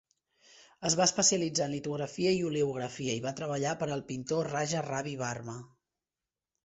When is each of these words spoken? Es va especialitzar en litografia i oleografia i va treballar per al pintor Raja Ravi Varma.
Es 0.87 0.93
va 0.99 1.05
especialitzar 1.09 1.67
en 1.69 1.75
litografia 1.75 2.33
i 2.37 2.41
oleografia 2.49 3.15
i 3.17 3.21
va 3.29 3.35
treballar 3.41 3.75
per 3.83 3.91
al 3.97 4.03
pintor 4.09 4.51
Raja 4.55 4.83
Ravi 4.93 5.15
Varma. 5.25 5.59